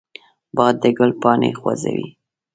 [0.55, 2.07] باد د ګل پاڼې خوځوي